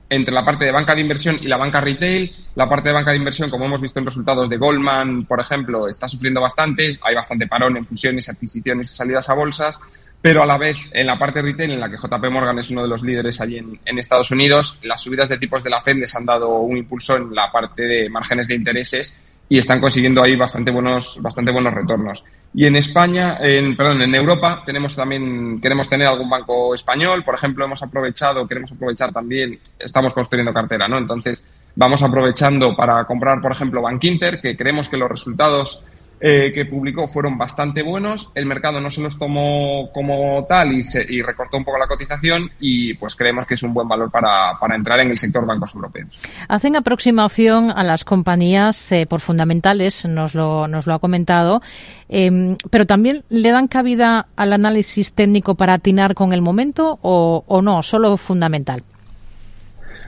entre 0.09 0.35
la 0.35 0.47
parte 0.47 0.65
de 0.65 0.73
banca 0.73 0.95
de 0.95 1.03
inversión 1.03 1.37
y 1.43 1.49
la 1.49 1.59
banca 1.59 1.83
retail. 1.83 2.35
La 2.55 2.71
parte 2.71 2.89
de 2.89 2.95
banca 2.95 3.11
de 3.11 3.19
inversión, 3.19 3.51
como 3.51 3.67
hemos 3.67 3.83
visto 3.83 3.99
en 3.99 4.07
resultados 4.07 4.49
de 4.49 4.57
Goldman, 4.57 5.27
por 5.27 5.41
ejemplo, 5.41 5.89
está 5.89 6.09
sufriendo 6.09 6.41
bastante. 6.41 6.99
Hay 7.03 7.15
bastante 7.15 7.47
parón 7.47 7.77
en 7.77 7.85
fusiones, 7.85 8.31
adquisiciones 8.31 8.91
y 8.91 8.95
salidas 8.95 9.29
a 9.29 9.35
bolsas. 9.35 9.79
Pero 10.23 10.43
a 10.43 10.47
la 10.47 10.57
vez, 10.57 10.89
en 10.93 11.07
la 11.07 11.19
parte 11.19 11.43
retail, 11.43 11.73
en 11.73 11.81
la 11.81 11.91
que 11.91 11.99
JP 11.99 12.31
Morgan 12.31 12.59
es 12.61 12.71
uno 12.71 12.83
de 12.83 12.89
los 12.89 13.03
líderes 13.03 13.43
allí 13.43 13.59
en, 13.59 13.79
en 13.85 13.99
Estados 13.99 14.31
Unidos, 14.31 14.81
las 14.85 15.03
subidas 15.03 15.29
de 15.29 15.37
tipos 15.37 15.63
de 15.63 15.69
la 15.69 15.83
Fed 15.83 15.97
les 15.97 16.15
han 16.15 16.25
dado 16.25 16.61
un 16.61 16.79
impulso 16.79 17.17
en 17.17 17.35
la 17.35 17.51
parte 17.53 17.83
de 17.83 18.09
márgenes 18.09 18.49
de 18.49 18.55
intereses 18.55 19.21
y 19.53 19.59
están 19.59 19.83
consiguiendo 19.83 20.23
ahí 20.23 20.35
bastante 20.35 20.71
buenos, 20.71 21.19
bastante 21.21 21.53
buenos 21.53 21.75
retornos. 21.75 22.25
Y 22.55 22.67
en 22.67 22.75
España, 22.77 23.37
en, 23.39 23.77
perdón, 23.77 24.01
en 24.01 24.15
Europa 24.15 24.63
tenemos 24.65 24.97
también, 24.97 25.61
queremos 25.61 25.91
tener 25.91 26.09
algún 26.09 26.31
banco 26.31 26.73
español, 26.73 27.23
por 27.23 27.35
ejemplo, 27.35 27.67
hemos 27.67 27.83
aprovechado, 27.83 28.49
queremos 28.49 28.73
aprovechar 28.73 29.13
también, 29.13 29.59
estamos 29.79 30.15
construyendo 30.15 30.55
cartera, 30.55 30.89
¿no? 30.89 30.97
Entonces, 30.97 31.45
vamos 31.77 32.03
aprovechando 32.03 32.75
para 32.75 33.05
comprar, 33.05 33.43
por 33.43 33.53
ejemplo, 33.53 33.83
Bank 33.83 34.03
Inter, 34.05 34.41
que 34.41 34.57
creemos 34.57 34.89
que 34.89 34.97
los 34.97 35.11
resultados 35.11 35.83
eh, 36.25 36.53
que 36.55 36.67
publicó 36.67 37.09
fueron 37.09 37.37
bastante 37.37 37.83
buenos. 37.83 38.31
El 38.37 38.47
mercado 38.47 38.81
no 38.81 38.91
se 38.91 39.01
los 39.01 39.19
tomó 39.19 39.91
como 39.93 40.47
tal 40.49 40.73
y, 40.73 40.85
se, 40.85 41.05
y, 41.13 41.21
recortó 41.21 41.57
un 41.57 41.65
poco 41.65 41.79
la 41.79 41.89
cotización 41.89 42.49
y 42.61 42.95
pues 42.95 43.17
creemos 43.17 43.45
que 43.45 43.55
es 43.55 43.63
un 43.65 43.75
buen 43.75 43.89
valor 43.89 44.09
para, 44.09 44.57
para 44.61 44.77
entrar 44.77 45.01
en 45.01 45.11
el 45.11 45.19
sector 45.19 45.45
bancos 45.45 45.75
europeos. 45.75 46.11
Hacen 46.47 46.77
aproximación 46.77 47.73
a 47.73 47.83
las 47.83 48.05
compañías 48.05 48.93
eh, 48.93 49.05
por 49.07 49.19
fundamentales, 49.19 50.07
nos 50.07 50.37
lo, 50.37 50.69
nos 50.69 50.87
lo 50.87 50.95
ha 50.95 51.01
comentado, 51.01 51.61
eh, 52.09 52.57
pero 52.71 52.87
también 52.87 53.25
le 53.29 53.51
dan 53.51 53.67
cabida 53.67 54.29
al 54.37 54.53
análisis 54.53 55.15
técnico 55.15 55.57
para 55.57 55.75
atinar 55.75 56.15
con 56.15 56.33
el 56.33 56.41
momento 56.41 57.01
o, 57.03 57.43
o 57.49 57.63
no, 57.63 57.83
solo 57.83 58.17
fundamental. 58.17 58.85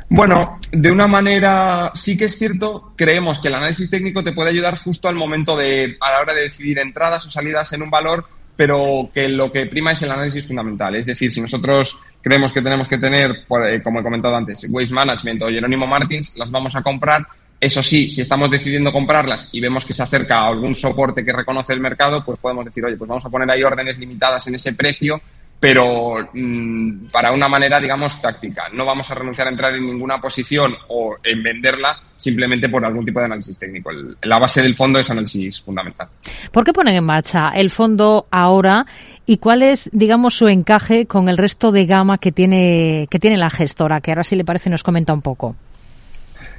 Bueno, 0.08 0.60
de 0.70 0.90
una 0.90 1.06
manera 1.06 1.90
sí 1.94 2.16
que 2.16 2.26
es 2.26 2.38
cierto, 2.38 2.92
creemos 2.96 3.40
que 3.40 3.48
el 3.48 3.54
análisis 3.54 3.88
técnico 3.90 4.22
te 4.22 4.32
puede 4.32 4.50
ayudar 4.50 4.78
justo 4.78 5.08
al 5.08 5.14
momento 5.14 5.56
de, 5.56 5.96
a 6.00 6.10
la 6.12 6.20
hora 6.20 6.34
de 6.34 6.42
decidir 6.42 6.78
entradas 6.78 7.26
o 7.26 7.30
salidas 7.30 7.72
en 7.72 7.82
un 7.82 7.90
valor, 7.90 8.26
pero 8.56 9.10
que 9.12 9.28
lo 9.28 9.50
que 9.50 9.66
prima 9.66 9.92
es 9.92 10.02
el 10.02 10.10
análisis 10.10 10.46
fundamental. 10.46 10.94
Es 10.94 11.06
decir, 11.06 11.32
si 11.32 11.40
nosotros 11.40 11.98
creemos 12.22 12.52
que 12.52 12.62
tenemos 12.62 12.86
que 12.86 12.98
tener, 12.98 13.30
eh, 13.66 13.80
como 13.82 14.00
he 14.00 14.02
comentado 14.02 14.36
antes, 14.36 14.66
Waste 14.70 14.94
Management 14.94 15.42
o 15.42 15.48
Jerónimo 15.48 15.86
Martins, 15.86 16.36
las 16.36 16.50
vamos 16.50 16.76
a 16.76 16.82
comprar, 16.82 17.26
Eso 17.60 17.82
sí, 17.82 18.10
si 18.10 18.20
estamos 18.20 18.50
decidiendo 18.50 18.92
comprarlas 18.92 19.48
y 19.52 19.60
vemos 19.60 19.86
que 19.86 19.94
se 19.94 20.02
acerca 20.02 20.40
a 20.40 20.48
algún 20.48 20.74
soporte 20.74 21.24
que 21.24 21.32
reconoce 21.32 21.72
el 21.72 21.80
mercado, 21.80 22.22
pues 22.24 22.38
podemos 22.38 22.64
decir, 22.66 22.84
oye, 22.84 22.96
pues 22.96 23.08
vamos 23.08 23.24
a 23.24 23.30
poner 23.30 23.50
ahí 23.50 23.62
órdenes 23.62 23.98
limitadas 23.98 24.46
en 24.48 24.56
ese 24.56 24.74
precio 24.74 25.20
pero 25.60 26.28
mm, 26.32 27.06
para 27.10 27.32
una 27.32 27.48
manera, 27.48 27.80
digamos, 27.80 28.20
táctica. 28.20 28.64
No 28.72 28.84
vamos 28.84 29.10
a 29.10 29.14
renunciar 29.14 29.46
a 29.46 29.50
entrar 29.50 29.74
en 29.74 29.86
ninguna 29.86 30.20
posición 30.20 30.74
o 30.88 31.16
en 31.22 31.42
venderla 31.42 32.00
simplemente 32.16 32.68
por 32.68 32.84
algún 32.84 33.04
tipo 33.04 33.18
de 33.18 33.26
análisis 33.26 33.58
técnico. 33.58 33.90
la 34.22 34.38
base 34.38 34.62
del 34.62 34.74
fondo 34.74 34.98
es 34.98 35.10
análisis 35.10 35.60
fundamental. 35.62 36.08
¿Por 36.52 36.64
qué 36.64 36.72
ponen 36.72 36.96
en 36.96 37.04
marcha 37.04 37.50
el 37.54 37.70
fondo 37.70 38.26
ahora 38.30 38.86
y 39.26 39.38
cuál 39.38 39.62
es, 39.62 39.90
digamos, 39.92 40.36
su 40.36 40.48
encaje 40.48 41.06
con 41.06 41.28
el 41.28 41.38
resto 41.38 41.72
de 41.72 41.86
gama 41.86 42.18
que 42.18 42.32
tiene, 42.32 43.06
que 43.10 43.18
tiene 43.18 43.36
la 43.36 43.50
gestora? 43.50 44.00
Que 44.00 44.10
ahora 44.10 44.24
sí 44.24 44.36
le 44.36 44.44
parece 44.44 44.70
nos 44.70 44.82
comenta 44.82 45.12
un 45.12 45.22
poco. 45.22 45.56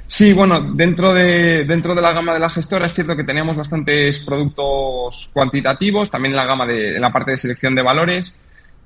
Sí, 0.08 0.32
bueno, 0.32 0.72
dentro 0.74 1.12
de, 1.12 1.64
dentro 1.64 1.94
de 1.94 2.00
la 2.00 2.12
gama 2.12 2.32
de 2.32 2.38
la 2.38 2.48
gestora 2.48 2.86
es 2.86 2.94
cierto 2.94 3.16
que 3.16 3.24
teníamos 3.24 3.56
bastantes 3.56 4.20
productos 4.20 5.30
cuantitativos, 5.32 6.10
también 6.10 6.32
en 6.32 6.36
la 6.36 6.46
gama 6.46 6.64
de, 6.64 6.94
en 6.94 7.00
la 7.00 7.12
parte 7.12 7.32
de 7.32 7.36
selección 7.36 7.74
de 7.74 7.82
valores. 7.82 8.38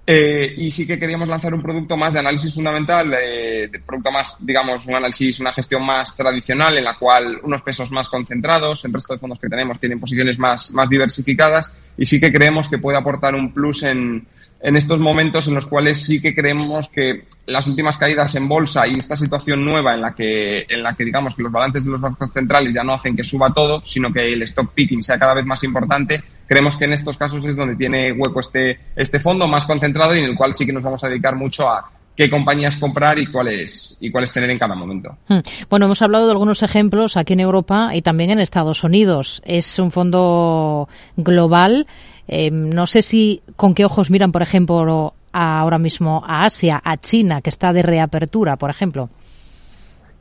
Eh, 0.07 0.54
y 0.57 0.71
sí 0.71 0.87
que 0.87 0.99
queríamos 0.99 1.28
lanzar 1.28 1.54
un 1.54 1.62
producto 1.62 1.97
más 1.97 2.14
de 2.14 2.19
análisis 2.19 2.54
fundamental, 2.54 3.11
de, 3.11 3.80
producto 3.87 4.11
más, 4.11 4.37
digamos, 4.40 4.85
un 4.87 4.95
análisis, 4.97 5.38
una 5.38 5.52
gestión 5.52 5.85
más 5.85 6.16
tradicional 6.16 6.76
en 6.78 6.85
la 6.85 6.99
cual 6.99 7.38
unos 7.42 7.62
pesos 7.62 7.92
más 7.92 8.09
concentrados, 8.09 8.85
el 8.85 8.92
resto 8.92 9.12
de 9.12 9.21
fondos 9.21 9.38
que 9.38 9.49
tenemos 9.49 9.78
tienen 9.78 10.00
posiciones 10.00 10.38
más, 10.38 10.73
más 10.73 10.90
diversificadas 10.90 11.73
y 11.97 12.07
sí 12.07 12.19
que 12.19 12.33
creemos 12.33 12.69
que 12.69 12.78
puede 12.78 12.99
aportar 12.99 13.35
un 13.35 13.52
plus 13.52 13.85
en, 13.85 14.26
en 14.62 14.76
estos 14.76 15.00
momentos 15.00 15.48
en 15.48 15.54
los 15.54 15.66
cuales 15.66 16.04
sí 16.04 16.20
que 16.20 16.34
creemos 16.34 16.88
que 16.88 17.24
las 17.46 17.66
últimas 17.66 17.96
caídas 17.96 18.34
en 18.34 18.48
bolsa 18.48 18.86
y 18.86 18.94
esta 18.94 19.16
situación 19.16 19.64
nueva 19.64 19.94
en 19.94 20.02
la 20.02 20.14
que, 20.14 20.66
en 20.68 20.82
la 20.82 20.94
que 20.94 21.04
digamos 21.04 21.34
que 21.34 21.42
los 21.42 21.52
balances 21.52 21.84
de 21.84 21.90
los 21.90 22.00
bancos 22.00 22.30
centrales 22.32 22.74
ya 22.74 22.84
no 22.84 22.92
hacen 22.92 23.16
que 23.16 23.24
suba 23.24 23.52
todo, 23.52 23.82
sino 23.82 24.12
que 24.12 24.32
el 24.32 24.42
stock 24.42 24.72
picking 24.72 25.02
sea 25.02 25.18
cada 25.18 25.34
vez 25.34 25.46
más 25.46 25.64
importante, 25.64 26.22
creemos 26.46 26.76
que 26.76 26.84
en 26.84 26.92
estos 26.92 27.16
casos 27.16 27.44
es 27.44 27.56
donde 27.56 27.76
tiene 27.76 28.12
hueco 28.12 28.40
este, 28.40 28.78
este 28.94 29.18
fondo 29.18 29.48
más 29.48 29.64
concentrado 29.64 30.14
y 30.14 30.18
en 30.18 30.26
el 30.26 30.36
cual 30.36 30.52
sí 30.52 30.66
que 30.66 30.72
nos 30.72 30.82
vamos 30.82 31.02
a 31.04 31.08
dedicar 31.08 31.36
mucho 31.36 31.68
a 31.68 31.90
qué 32.20 32.28
compañías 32.28 32.76
comprar 32.76 33.18
y 33.18 33.26
cuáles 33.26 33.96
y 33.98 34.10
cuáles 34.10 34.30
tener 34.30 34.50
en 34.50 34.58
cada 34.58 34.74
momento. 34.74 35.16
Hmm. 35.26 35.38
Bueno, 35.70 35.86
hemos 35.86 36.02
hablado 36.02 36.26
de 36.26 36.32
algunos 36.32 36.62
ejemplos 36.62 37.16
aquí 37.16 37.32
en 37.32 37.40
Europa 37.40 37.92
y 37.94 38.02
también 38.02 38.28
en 38.28 38.40
Estados 38.40 38.84
Unidos. 38.84 39.40
Es 39.46 39.78
un 39.78 39.90
fondo 39.90 40.86
global 41.16 41.86
eh, 42.32 42.50
no 42.52 42.86
sé 42.86 43.02
si 43.02 43.42
con 43.56 43.74
qué 43.74 43.84
ojos 43.84 44.08
miran, 44.08 44.30
por 44.30 44.42
ejemplo, 44.42 45.14
ahora 45.32 45.78
mismo 45.78 46.22
a 46.24 46.44
Asia, 46.44 46.80
a 46.84 46.96
China, 46.96 47.40
que 47.40 47.50
está 47.50 47.72
de 47.72 47.82
reapertura, 47.82 48.56
por 48.56 48.70
ejemplo. 48.70 49.08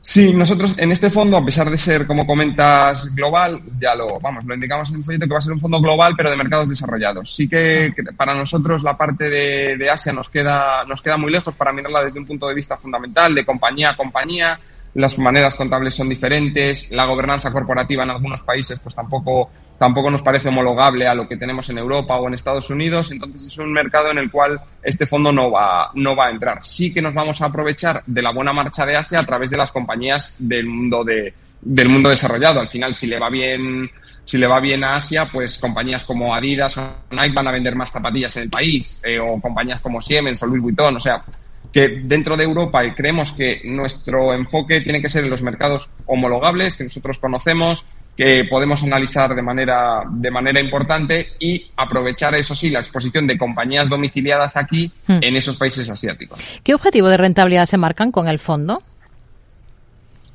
Sí, 0.02 0.32
nosotros 0.32 0.78
en 0.78 0.92
este 0.92 1.10
fondo, 1.10 1.36
a 1.36 1.44
pesar 1.44 1.68
de 1.68 1.76
ser, 1.76 2.06
como 2.06 2.26
comentas, 2.26 3.14
global, 3.14 3.60
ya 3.78 3.94
lo, 3.94 4.18
vamos, 4.18 4.44
lo 4.44 4.54
indicamos 4.54 4.90
en 4.90 4.96
el 4.96 5.04
folleto 5.04 5.26
que 5.26 5.32
va 5.32 5.38
a 5.38 5.42
ser 5.42 5.52
un 5.52 5.60
fondo 5.60 5.80
global, 5.80 6.14
pero 6.16 6.30
de 6.30 6.36
mercados 6.36 6.70
desarrollados. 6.70 7.34
Sí 7.34 7.48
que, 7.48 7.92
para 8.16 8.34
nosotros 8.34 8.82
la 8.82 8.96
parte 8.96 9.28
de, 9.28 9.76
de, 9.76 9.90
Asia 9.90 10.12
nos 10.12 10.30
queda, 10.30 10.84
nos 10.84 11.02
queda 11.02 11.18
muy 11.18 11.30
lejos 11.30 11.54
para 11.54 11.72
mirarla 11.72 12.04
desde 12.04 12.18
un 12.18 12.26
punto 12.26 12.48
de 12.48 12.54
vista 12.54 12.78
fundamental, 12.78 13.34
de 13.34 13.44
compañía 13.44 13.90
a 13.90 13.96
compañía 13.96 14.58
las 14.94 15.18
maneras 15.18 15.54
contables 15.54 15.94
son 15.94 16.08
diferentes, 16.08 16.90
la 16.90 17.04
gobernanza 17.04 17.52
corporativa 17.52 18.02
en 18.02 18.10
algunos 18.10 18.42
países 18.42 18.78
pues 18.80 18.94
tampoco, 18.94 19.50
tampoco 19.80 20.10
nos 20.10 20.20
parece 20.20 20.50
homologable 20.50 21.08
a 21.08 21.14
lo 21.14 21.26
que 21.26 21.38
tenemos 21.38 21.70
en 21.70 21.78
Europa 21.78 22.14
o 22.18 22.28
en 22.28 22.34
Estados 22.34 22.68
Unidos, 22.68 23.12
entonces 23.12 23.46
es 23.46 23.56
un 23.56 23.72
mercado 23.72 24.10
en 24.10 24.18
el 24.18 24.30
cual 24.30 24.60
este 24.82 25.06
fondo 25.06 25.32
no 25.32 25.50
va, 25.50 25.90
no 25.94 26.14
va 26.14 26.26
a 26.26 26.30
entrar. 26.30 26.62
Sí 26.62 26.92
que 26.92 27.00
nos 27.00 27.14
vamos 27.14 27.40
a 27.40 27.46
aprovechar 27.46 28.02
de 28.04 28.20
la 28.20 28.30
buena 28.30 28.52
marcha 28.52 28.84
de 28.84 28.94
Asia 28.94 29.20
a 29.20 29.24
través 29.24 29.48
de 29.48 29.56
las 29.56 29.72
compañías 29.72 30.36
del 30.38 30.66
mundo 30.66 31.02
de, 31.02 31.32
del 31.62 31.88
mundo 31.88 32.10
desarrollado. 32.10 32.60
Al 32.60 32.68
final, 32.68 32.92
si 32.92 33.06
le 33.06 33.18
va 33.18 33.30
bien, 33.30 33.90
si 34.22 34.36
le 34.36 34.46
va 34.46 34.60
bien 34.60 34.84
a 34.84 34.96
Asia, 34.96 35.30
pues 35.32 35.56
compañías 35.56 36.04
como 36.04 36.34
Adidas 36.34 36.76
o 36.76 36.96
Nike 37.12 37.32
van 37.32 37.48
a 37.48 37.52
vender 37.52 37.74
más 37.74 37.90
zapatillas 37.90 38.36
en 38.36 38.42
el 38.42 38.50
país, 38.50 39.00
eh, 39.02 39.18
o 39.18 39.40
compañías 39.40 39.80
como 39.80 39.98
Siemens 39.98 40.42
o 40.42 40.46
Louis 40.46 40.60
Vuitton, 40.60 40.96
o 40.96 41.00
sea, 41.00 41.24
que 41.72 42.02
dentro 42.04 42.36
de 42.36 42.44
Europa 42.44 42.84
y 42.84 42.92
creemos 42.92 43.32
que 43.32 43.62
nuestro 43.64 44.34
enfoque 44.34 44.82
tiene 44.82 45.00
que 45.00 45.08
ser 45.08 45.24
en 45.24 45.30
los 45.30 45.40
mercados 45.40 45.88
homologables 46.04 46.76
que 46.76 46.84
nosotros 46.84 47.18
conocemos, 47.18 47.86
que 48.20 48.44
podemos 48.44 48.82
analizar 48.82 49.34
de 49.34 49.40
manera, 49.40 50.02
de 50.10 50.30
manera 50.30 50.60
importante 50.60 51.28
y 51.38 51.70
aprovechar, 51.74 52.34
eso 52.34 52.54
sí, 52.54 52.68
la 52.68 52.80
exposición 52.80 53.26
de 53.26 53.38
compañías 53.38 53.88
domiciliadas 53.88 54.58
aquí 54.58 54.92
hmm. 55.06 55.20
en 55.22 55.36
esos 55.38 55.56
países 55.56 55.88
asiáticos. 55.88 56.60
¿Qué 56.62 56.74
objetivo 56.74 57.08
de 57.08 57.16
rentabilidad 57.16 57.64
se 57.64 57.78
marcan 57.78 58.12
con 58.12 58.28
el 58.28 58.38
fondo? 58.38 58.82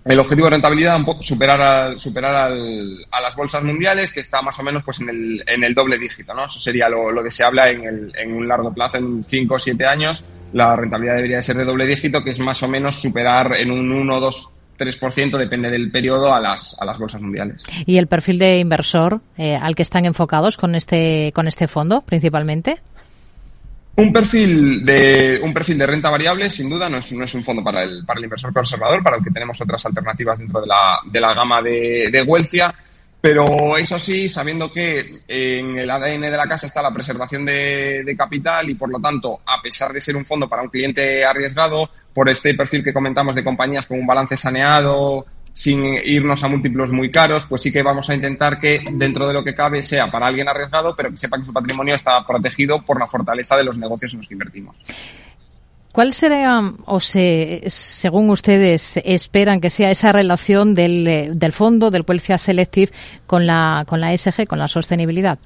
El 0.04 0.18
objetivo 0.18 0.48
de 0.48 0.56
rentabilidad 0.56 0.98
superar, 1.20 1.62
a, 1.62 1.98
superar 2.00 2.52
a 3.12 3.22
las 3.22 3.36
bolsas 3.36 3.64
mundiales, 3.64 4.12
que 4.12 4.22
está 4.22 4.42
más 4.42 4.58
o 4.58 4.64
menos 4.64 4.82
pues 4.82 5.02
en 5.02 5.10
el, 5.10 5.44
en 5.46 5.64
el 5.64 5.76
doble 5.76 6.00
dígito. 6.00 6.34
¿no? 6.34 6.46
Eso 6.46 6.60
sería 6.60 6.90
lo, 6.90 7.12
lo 7.12 7.24
que 7.24 7.30
se 7.30 7.44
habla 7.44 7.70
en, 7.70 7.84
el, 7.84 8.12
en 8.18 8.34
un 8.34 8.48
largo 8.48 8.74
plazo, 8.74 8.98
en 8.98 9.24
5 9.24 9.54
o 9.54 9.60
7 9.60 9.86
años, 9.86 10.24
la 10.54 10.76
rentabilidad 10.76 11.18
debería 11.18 11.42
ser 11.44 11.58
de 11.58 11.66
doble 11.66 11.86
dígito, 11.86 12.24
que 12.24 12.32
es 12.32 12.40
más 12.40 12.64
o 12.64 12.68
menos 12.68 13.00
superar 13.00 13.54
en 13.60 13.70
un 13.70 13.92
1, 13.92 14.20
2, 14.20 14.55
3%, 14.78 15.38
depende 15.38 15.70
del 15.70 15.92
periodo, 15.92 16.34
a 16.34 16.40
las, 16.40 16.76
a 16.80 16.86
las 16.86 16.98
bolsas 16.98 17.22
mundiales. 17.22 17.64
¿Y 17.86 17.98
el 17.98 18.08
perfil 18.08 18.40
de 18.40 18.60
inversor 18.60 19.22
eh, 19.38 19.58
al 19.60 19.76
que 19.76 19.82
están 19.82 20.06
enfocados 20.06 20.58
con 20.58 20.76
este, 20.76 21.32
con 21.34 21.48
este 21.48 21.68
fondo, 21.68 22.02
principalmente? 22.02 22.80
Un 23.98 24.12
perfil 24.12 24.84
de 24.86 25.40
un 25.42 25.54
perfil 25.54 25.78
de 25.78 25.88
renta 25.88 26.10
variable, 26.10 26.50
sin 26.50 26.70
duda, 26.70 26.90
no 26.90 26.98
es, 26.98 27.14
no 27.14 27.24
es 27.24 27.34
un 27.34 27.44
fondo 27.44 27.64
para 27.64 27.84
el, 27.84 28.04
para 28.06 28.20
el 28.20 28.26
inversor 28.26 28.52
conservador, 28.52 29.02
para 29.02 29.18
el 29.18 29.24
que 29.24 29.32
tenemos 29.32 29.60
otras 29.62 29.86
alternativas 29.86 30.38
dentro 30.38 30.60
de 30.60 30.68
la, 30.68 31.00
de 31.06 31.20
la 31.22 31.34
gama 31.34 31.62
de, 31.62 32.10
de 32.12 32.22
Huelcia. 32.22 32.74
Pero 33.26 33.76
eso 33.76 33.98
sí, 33.98 34.30
sabiendo 34.30 34.72
que 34.72 35.24
en 35.28 35.80
el 35.80 35.90
ADN 35.90 36.22
de 36.22 36.38
la 36.38 36.48
casa 36.48 36.68
está 36.68 36.80
la 36.80 36.94
preservación 36.94 37.44
de, 37.44 38.16
capital 38.16 38.70
y 38.70 38.76
por 38.76 38.88
lo 38.92 39.00
tanto, 39.00 39.40
a 39.48 39.60
pesar 39.64 39.92
de 39.92 40.00
ser 40.00 40.16
un 40.16 40.28
fondo 40.28 40.48
para 40.48 40.62
un 40.62 40.70
cliente 40.70 41.26
arriesgado, 41.26 41.90
por 42.14 42.30
este 42.30 42.54
perfil 42.54 42.84
que 42.84 42.94
comentamos 42.94 43.34
de 43.34 43.44
compañías 43.44 43.88
con 43.88 44.00
un 44.00 44.06
balance 44.06 44.38
saneado, 44.38 45.26
sin 45.52 45.84
irnos 46.06 46.44
a 46.44 46.50
múltiplos 46.50 46.92
muy 46.92 47.10
caros, 47.10 47.46
pues 47.46 47.64
sí 47.64 47.72
que 47.72 47.82
vamos 47.82 48.08
a 48.12 48.14
intentar 48.14 48.60
que 48.60 48.84
dentro 48.92 49.28
de 49.28 49.34
lo 49.34 49.44
que 49.44 49.56
cabe 49.56 49.82
sea 49.82 50.12
para 50.12 50.28
alguien 50.28 50.48
arriesgado, 50.48 50.94
pero 50.96 51.10
que 51.10 51.18
sepa 51.18 51.40
que 51.40 51.46
su 51.46 51.52
patrimonio 51.52 51.96
está 51.96 52.24
protegido 52.28 52.84
por 52.86 53.00
la 53.00 53.08
fortaleza 53.08 53.58
de 53.58 53.64
los 53.64 53.76
negocios 53.76 54.14
en 54.14 54.20
los 54.20 54.28
que 54.28 54.36
invertimos. 54.36 54.76
¿Cuál 55.96 56.12
sería, 56.12 56.60
o 56.88 57.00
se, 57.00 57.62
según 57.68 58.30
ustedes 58.30 59.00
esperan 59.06 59.62
que 59.62 59.70
sea 59.70 59.92
esa 59.92 60.12
relación 60.12 60.76
del, 60.76 61.08
eh, 61.08 61.32
del 61.34 61.54
fondo, 61.54 61.90
del 61.90 62.04
Wealthia 62.06 62.38
Selective, 62.38 62.92
con 63.26 63.48
la, 63.48 63.86
con 63.88 64.02
la 64.02 64.12
ESG, 64.12 64.46
con 64.46 64.60
la 64.60 64.68
sostenibilidad? 64.68 65.40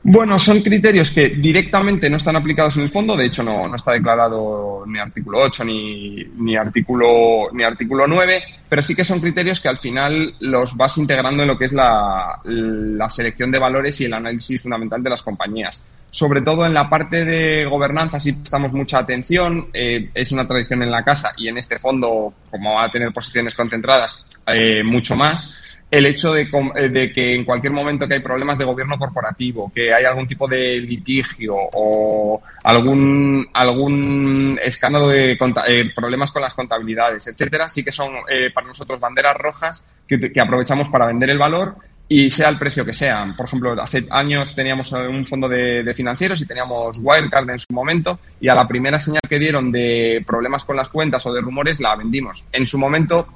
Bueno, 0.00 0.38
son 0.38 0.62
criterios 0.62 1.10
que 1.10 1.30
directamente 1.30 2.08
no 2.08 2.16
están 2.16 2.36
aplicados 2.36 2.76
en 2.76 2.84
el 2.84 2.88
fondo, 2.88 3.16
de 3.16 3.26
hecho 3.26 3.42
no, 3.42 3.66
no 3.66 3.74
está 3.74 3.92
declarado 3.92 4.84
ni 4.86 4.98
artículo 4.98 5.40
8 5.40 5.64
ni, 5.64 6.24
ni, 6.36 6.56
artículo, 6.56 7.48
ni 7.52 7.64
artículo 7.64 8.06
9, 8.06 8.42
pero 8.68 8.80
sí 8.80 8.94
que 8.94 9.04
son 9.04 9.20
criterios 9.20 9.60
que 9.60 9.68
al 9.68 9.78
final 9.78 10.34
los 10.38 10.76
vas 10.76 10.96
integrando 10.98 11.42
en 11.42 11.48
lo 11.48 11.58
que 11.58 11.64
es 11.64 11.72
la, 11.72 12.40
la 12.44 13.10
selección 13.10 13.50
de 13.50 13.58
valores 13.58 14.00
y 14.00 14.04
el 14.04 14.14
análisis 14.14 14.62
fundamental 14.62 15.02
de 15.02 15.10
las 15.10 15.22
compañías. 15.22 15.82
Sobre 16.10 16.42
todo 16.42 16.64
en 16.64 16.74
la 16.74 16.88
parte 16.88 17.24
de 17.24 17.66
gobernanza 17.66 18.20
sí 18.20 18.32
prestamos 18.32 18.72
mucha 18.72 18.98
atención, 19.00 19.66
eh, 19.74 20.10
es 20.14 20.30
una 20.30 20.46
tradición 20.46 20.82
en 20.82 20.92
la 20.92 21.04
casa 21.04 21.32
y 21.36 21.48
en 21.48 21.58
este 21.58 21.78
fondo, 21.78 22.32
como 22.50 22.74
va 22.74 22.84
a 22.84 22.90
tener 22.90 23.12
posiciones 23.12 23.54
concentradas, 23.54 24.24
eh, 24.46 24.82
mucho 24.84 25.16
más 25.16 25.67
el 25.90 26.06
hecho 26.06 26.34
de, 26.34 26.42
eh, 26.74 26.88
de, 26.88 27.12
que 27.12 27.34
en 27.34 27.44
cualquier 27.44 27.72
momento 27.72 28.06
que 28.06 28.14
hay 28.14 28.20
problemas 28.20 28.58
de 28.58 28.64
gobierno 28.64 28.98
corporativo, 28.98 29.72
que 29.74 29.92
hay 29.92 30.04
algún 30.04 30.26
tipo 30.26 30.46
de 30.46 30.78
litigio 30.80 31.54
o 31.56 32.42
algún, 32.62 33.48
algún 33.54 34.58
escándalo 34.62 35.08
de 35.08 35.32
eh, 35.32 35.90
problemas 35.94 36.30
con 36.30 36.42
las 36.42 36.54
contabilidades, 36.54 37.26
etcétera, 37.26 37.68
sí 37.68 37.82
que 37.82 37.92
son 37.92 38.12
eh, 38.28 38.50
para 38.52 38.66
nosotros 38.66 39.00
banderas 39.00 39.36
rojas 39.36 39.84
que, 40.06 40.30
aprovechamos 40.38 40.88
para 40.88 41.06
vender 41.06 41.30
el 41.30 41.38
valor 41.38 41.76
y 42.06 42.30
sea 42.30 42.48
el 42.48 42.58
precio 42.58 42.84
que 42.84 42.92
sea. 42.92 43.34
Por 43.36 43.46
ejemplo, 43.46 43.82
hace 43.82 44.06
años 44.10 44.54
teníamos 44.54 44.92
un 44.92 45.26
fondo 45.26 45.48
de, 45.48 45.82
de 45.82 45.94
financieros 45.94 46.40
y 46.40 46.46
teníamos 46.46 46.98
Wirecard 47.02 47.48
en 47.50 47.58
su 47.58 47.72
momento 47.72 48.18
y 48.40 48.48
a 48.48 48.54
la 48.54 48.68
primera 48.68 48.98
señal 48.98 49.20
que 49.28 49.38
dieron 49.38 49.70
de 49.72 50.22
problemas 50.26 50.64
con 50.64 50.76
las 50.76 50.88
cuentas 50.88 51.24
o 51.26 51.32
de 51.32 51.40
rumores 51.40 51.80
la 51.80 51.96
vendimos. 51.96 52.44
En 52.52 52.66
su 52.66 52.78
momento 52.78 53.28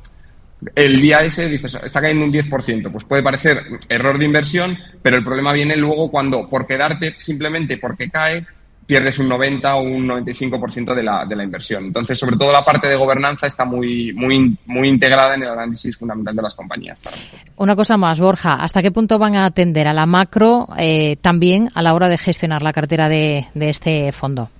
el 0.74 1.00
día 1.00 1.18
ese 1.18 1.48
dices, 1.48 1.78
está 1.82 2.00
cayendo 2.00 2.24
un 2.24 2.32
10%, 2.32 2.90
pues 2.90 3.04
puede 3.04 3.22
parecer 3.22 3.62
error 3.88 4.18
de 4.18 4.24
inversión, 4.24 4.78
pero 5.02 5.16
el 5.16 5.24
problema 5.24 5.52
viene 5.52 5.76
luego 5.76 6.10
cuando 6.10 6.48
por 6.48 6.66
quedarte 6.66 7.14
simplemente 7.18 7.78
porque 7.78 8.10
cae, 8.10 8.46
pierdes 8.86 9.18
un 9.18 9.28
90 9.28 9.74
o 9.76 9.82
un 9.82 10.08
95% 10.08 10.94
de 10.94 11.02
la, 11.02 11.24
de 11.24 11.36
la 11.36 11.44
inversión. 11.44 11.84
Entonces, 11.84 12.18
sobre 12.18 12.36
todo 12.36 12.52
la 12.52 12.64
parte 12.64 12.88
de 12.88 12.96
gobernanza 12.96 13.46
está 13.46 13.64
muy, 13.64 14.12
muy, 14.12 14.56
muy 14.66 14.88
integrada 14.88 15.34
en 15.34 15.42
el 15.42 15.50
análisis 15.50 15.96
fundamental 15.96 16.34
de 16.34 16.42
las 16.42 16.54
compañías. 16.54 16.98
Una 17.56 17.76
cosa 17.76 17.96
más, 17.96 18.20
Borja, 18.20 18.54
¿hasta 18.54 18.82
qué 18.82 18.90
punto 18.90 19.18
van 19.18 19.36
a 19.36 19.46
atender 19.46 19.88
a 19.88 19.92
la 19.92 20.06
macro 20.06 20.68
eh, 20.78 21.16
también 21.20 21.68
a 21.74 21.82
la 21.82 21.94
hora 21.94 22.08
de 22.08 22.18
gestionar 22.18 22.62
la 22.62 22.72
cartera 22.72 23.08
de, 23.08 23.46
de 23.54 23.70
este 23.70 24.12
fondo? 24.12 24.50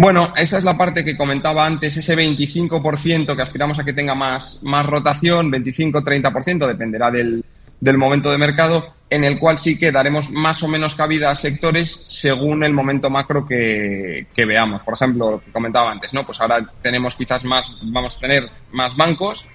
Bueno, 0.00 0.32
esa 0.36 0.58
es 0.58 0.62
la 0.62 0.78
parte 0.78 1.04
que 1.04 1.16
comentaba 1.16 1.66
antes, 1.66 1.96
ese 1.96 2.16
25% 2.16 3.34
que 3.34 3.42
aspiramos 3.42 3.80
a 3.80 3.84
que 3.84 3.92
tenga 3.92 4.14
más, 4.14 4.62
más 4.62 4.86
rotación, 4.86 5.50
25-30%, 5.50 6.68
dependerá 6.68 7.10
del, 7.10 7.44
del 7.80 7.98
momento 7.98 8.30
de 8.30 8.38
mercado, 8.38 8.94
en 9.10 9.24
el 9.24 9.40
cual 9.40 9.58
sí 9.58 9.76
que 9.76 9.90
daremos 9.90 10.30
más 10.30 10.62
o 10.62 10.68
menos 10.68 10.94
cabida 10.94 11.32
a 11.32 11.34
sectores 11.34 11.90
según 11.90 12.62
el 12.62 12.72
momento 12.72 13.10
macro 13.10 13.44
que, 13.44 14.28
que 14.32 14.44
veamos. 14.44 14.84
Por 14.84 14.94
ejemplo, 14.94 15.32
lo 15.32 15.40
que 15.40 15.50
comentaba 15.50 15.90
antes, 15.90 16.14
¿no? 16.14 16.24
Pues 16.24 16.40
ahora 16.40 16.64
tenemos 16.80 17.16
quizás 17.16 17.44
más, 17.44 17.68
vamos 17.82 18.18
a 18.18 18.20
tener 18.20 18.48
más 18.70 18.96
bancos, 18.96 19.48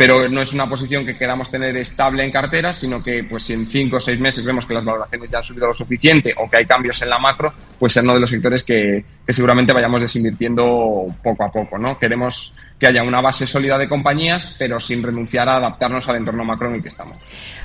pero 0.00 0.30
no 0.30 0.40
es 0.40 0.54
una 0.54 0.66
posición 0.66 1.04
que 1.04 1.14
queramos 1.14 1.50
tener 1.50 1.76
estable 1.76 2.24
en 2.24 2.30
cartera, 2.30 2.72
sino 2.72 3.02
que 3.02 3.22
pues 3.22 3.42
si 3.42 3.52
en 3.52 3.66
cinco 3.66 3.98
o 3.98 4.00
seis 4.00 4.18
meses 4.18 4.42
vemos 4.42 4.64
que 4.64 4.72
las 4.72 4.82
valoraciones 4.82 5.28
ya 5.28 5.36
han 5.36 5.44
subido 5.44 5.66
lo 5.66 5.74
suficiente 5.74 6.32
o 6.38 6.48
que 6.48 6.56
hay 6.56 6.64
cambios 6.64 7.02
en 7.02 7.10
la 7.10 7.18
macro, 7.18 7.52
pues 7.78 7.92
ser 7.92 8.04
uno 8.04 8.14
de 8.14 8.20
los 8.20 8.30
sectores 8.30 8.62
que, 8.62 9.04
que 9.26 9.32
seguramente 9.34 9.74
vayamos 9.74 10.00
desinvirtiendo 10.00 11.04
poco 11.22 11.44
a 11.44 11.52
poco, 11.52 11.76
¿no? 11.76 11.98
Queremos 11.98 12.54
que 12.78 12.86
haya 12.86 13.02
una 13.02 13.20
base 13.20 13.46
sólida 13.46 13.76
de 13.76 13.90
compañías, 13.90 14.54
pero 14.58 14.80
sin 14.80 15.02
renunciar 15.02 15.50
a 15.50 15.58
adaptarnos 15.58 16.08
al 16.08 16.16
entorno 16.16 16.46
macro 16.46 16.68
en 16.68 16.76
el 16.76 16.82
que 16.82 16.88
estamos. 16.88 17.18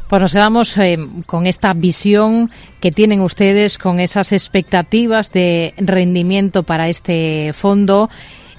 Pues 0.10 0.22
nos 0.22 0.34
quedamos 0.34 0.78
eh, 0.78 0.98
con 1.26 1.48
esta 1.48 1.72
visión 1.72 2.52
que 2.82 2.92
tienen 2.92 3.22
ustedes, 3.22 3.78
con 3.78 4.02
esas 4.02 4.34
expectativas 4.34 5.32
de 5.32 5.74
rendimiento 5.78 6.64
para 6.64 6.90
este 6.90 7.54
fondo 7.54 8.10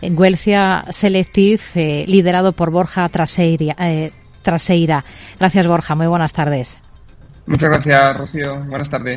en 0.00 0.18
Huelcia 0.18 0.84
Selective, 0.90 1.60
eh, 1.74 2.04
liderado 2.06 2.52
por 2.52 2.70
Borja 2.70 3.08
Traseira, 3.08 3.74
eh, 3.78 4.12
Traseira. 4.42 5.04
Gracias, 5.38 5.66
Borja. 5.66 5.94
Muy 5.94 6.06
buenas 6.06 6.32
tardes. 6.32 6.78
Muchas 7.46 7.70
gracias, 7.70 8.18
Rocío. 8.18 8.56
Buenas 8.64 8.90
tardes. 8.90 9.14